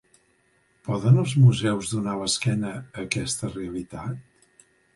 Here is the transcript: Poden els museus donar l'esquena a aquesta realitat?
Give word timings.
Poden 0.89 1.19
els 1.23 1.35
museus 1.41 1.93
donar 1.93 2.17
l'esquena 2.21 2.73
a 2.79 3.07
aquesta 3.07 3.53
realitat? 3.55 4.69